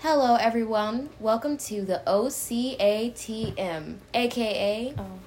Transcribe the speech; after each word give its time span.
Hello, 0.00 0.36
everyone. 0.36 1.08
Welcome 1.18 1.56
to 1.56 1.82
the 1.82 2.02
OCATM, 2.06 3.96
aka 4.14 4.94
oh. 4.96 5.18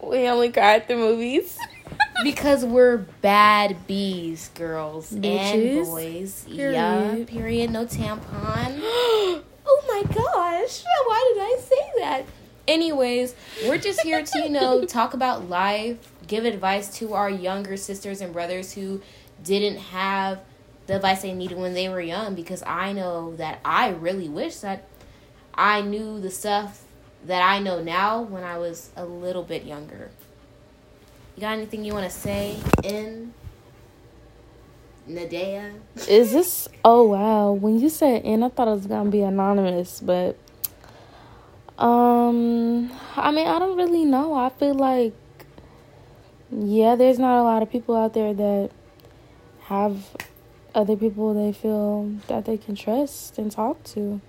We 0.00 0.28
only 0.28 0.52
cry 0.52 0.76
at 0.76 0.86
the 0.86 0.94
movies. 0.94 1.58
because 2.22 2.64
we're 2.64 2.98
bad 2.98 3.84
bees, 3.88 4.50
girls 4.54 5.10
Bitches. 5.10 5.78
and 5.78 5.86
boys. 5.86 6.44
Yeah, 6.48 7.10
Period. 7.10 7.26
period. 7.26 7.70
No 7.72 7.84
tampon. 7.84 8.78
oh 8.80 9.42
my 9.88 10.02
gosh, 10.14 10.84
why 11.06 11.32
did 11.34 11.42
I 11.42 11.60
say 11.60 11.90
that? 11.98 12.26
Anyways, 12.68 13.34
we're 13.66 13.78
just 13.78 14.02
here 14.02 14.22
to, 14.22 14.38
you 14.38 14.50
know, 14.50 14.84
talk 14.88 15.14
about 15.14 15.48
life, 15.48 16.12
give 16.28 16.44
advice 16.44 16.96
to 16.98 17.14
our 17.14 17.28
younger 17.28 17.76
sisters 17.76 18.20
and 18.20 18.32
brothers 18.32 18.72
who 18.74 19.02
didn't 19.42 19.78
have 19.78 20.38
the 20.86 20.96
advice 20.96 21.22
they 21.22 21.32
needed 21.32 21.58
when 21.58 21.74
they 21.74 21.88
were 21.88 22.00
young 22.00 22.34
because 22.34 22.62
I 22.64 22.92
know 22.92 23.34
that 23.36 23.60
I 23.64 23.90
really 23.90 24.28
wish 24.28 24.56
that 24.58 24.86
I 25.54 25.80
knew 25.80 26.20
the 26.20 26.30
stuff 26.30 26.84
that 27.26 27.42
I 27.42 27.58
know 27.58 27.82
now 27.82 28.22
when 28.22 28.44
I 28.44 28.58
was 28.58 28.90
a 28.96 29.04
little 29.04 29.42
bit 29.42 29.64
younger. 29.64 30.10
You 31.34 31.40
got 31.40 31.52
anything 31.52 31.84
you 31.84 31.92
want 31.92 32.10
to 32.10 32.16
say 32.16 32.56
in 32.82 33.34
Nadea? 35.08 35.74
Is 36.08 36.32
this? 36.32 36.68
Oh 36.84 37.04
wow! 37.04 37.52
When 37.52 37.78
you 37.78 37.88
said 37.88 38.22
"in," 38.24 38.42
I 38.42 38.48
thought 38.48 38.68
it 38.68 38.72
was 38.72 38.86
gonna 38.86 39.10
be 39.10 39.22
anonymous, 39.22 40.00
but 40.00 40.36
um, 41.78 42.90
I 43.16 43.30
mean, 43.30 43.46
I 43.46 43.58
don't 43.58 43.76
really 43.76 44.04
know. 44.04 44.34
I 44.34 44.48
feel 44.48 44.74
like, 44.74 45.14
yeah, 46.50 46.96
there's 46.96 47.18
not 47.18 47.40
a 47.40 47.44
lot 47.44 47.62
of 47.62 47.70
people 47.70 47.94
out 47.94 48.14
there 48.14 48.32
that 48.32 48.70
have 49.64 50.16
other 50.76 50.94
people 50.94 51.32
they 51.32 51.52
feel 51.52 52.12
that 52.28 52.44
they 52.44 52.58
can 52.58 52.76
trust 52.76 53.38
and 53.38 53.50
talk 53.50 53.82
to. 53.82 54.20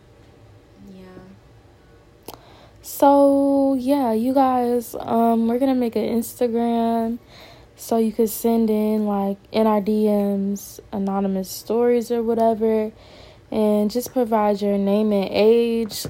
Yeah. 0.89 2.33
So 2.81 3.75
yeah, 3.75 4.13
you 4.13 4.33
guys, 4.33 4.95
um, 4.97 5.47
we're 5.47 5.59
gonna 5.59 5.75
make 5.75 5.97
an 5.97 6.05
Instagram 6.05 7.19
so 7.75 7.97
you 7.97 8.13
could 8.13 8.29
send 8.29 8.69
in 8.69 9.05
like 9.05 9.37
in 9.51 9.67
our 9.67 9.81
DMs 9.81 10.79
anonymous 10.93 11.49
stories 11.49 12.09
or 12.11 12.23
whatever, 12.23 12.93
and 13.51 13.91
just 13.91 14.13
provide 14.13 14.61
your 14.61 14.77
name 14.77 15.11
and 15.11 15.29
age. 15.29 16.05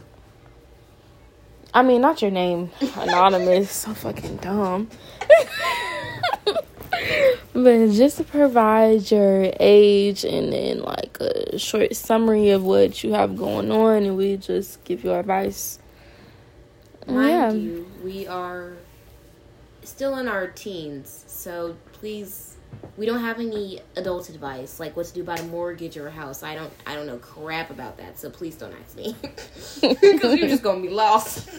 I 1.74 1.82
mean, 1.82 2.02
not 2.02 2.22
your 2.22 2.32
name, 2.32 2.70
anonymous. 2.96 3.72
so 3.72 3.94
fucking 3.96 4.38
dumb. 4.38 4.88
but 7.54 7.92
just 7.92 8.18
to 8.18 8.24
provide 8.24 9.10
your 9.12 9.52
age 9.60 10.24
and 10.24 10.52
then 10.54 10.80
like 10.82 11.18
a 11.20 11.58
short 11.58 11.96
summary 11.96 12.50
of 12.52 12.64
what 12.64 13.04
you 13.04 13.14
have 13.14 13.36
going 13.38 13.72
on, 13.72 14.04
and 14.04 14.18
we 14.18 14.38
just 14.38 14.84
give 14.84 15.04
you 15.04 15.14
advice. 15.14 15.80
Mind 17.08 17.30
Yeah. 17.30 17.52
you, 17.54 17.92
we 18.04 18.28
are 18.28 18.74
still 19.84 20.18
in 20.18 20.28
our 20.28 20.48
teens, 20.48 21.24
so 21.28 21.76
please, 21.94 22.58
we 22.98 23.06
don't 23.06 23.22
have 23.22 23.40
any 23.40 23.80
adult 23.96 24.30
advice 24.30 24.80
like 24.80 24.96
what 24.98 25.06
to 25.08 25.14
do 25.14 25.22
about 25.22 25.40
a 25.40 25.44
mortgage 25.44 25.96
or 25.98 26.08
a 26.08 26.12
house. 26.12 26.44
I 26.44 26.54
don't, 26.56 26.72
I 26.86 26.96
don't 26.96 27.08
know 27.08 27.18
crap 27.18 27.70
about 27.70 27.98
that, 27.98 28.20
so 28.20 28.30
please 28.30 28.56
don't 28.56 28.74
ask 28.84 28.96
me 28.98 29.16
because 29.82 30.38
you're 30.38 30.50
just 30.50 30.64
gonna 30.64 30.82
be 30.82 30.90
lost. 30.90 31.50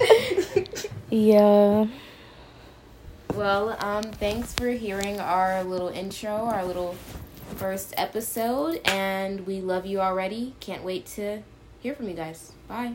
Yeah. 1.10 1.86
Well, 3.38 3.76
um, 3.78 4.02
thanks 4.02 4.52
for 4.52 4.68
hearing 4.70 5.20
our 5.20 5.62
little 5.62 5.88
intro, 5.88 6.30
our 6.32 6.64
little 6.64 6.96
first 7.54 7.94
episode, 7.96 8.80
and 8.84 9.46
we 9.46 9.60
love 9.60 9.86
you 9.86 10.00
already. 10.00 10.56
Can't 10.58 10.82
wait 10.82 11.06
to 11.06 11.42
hear 11.78 11.94
from 11.94 12.08
you 12.08 12.14
guys. 12.14 12.52
Bye. 12.66 12.94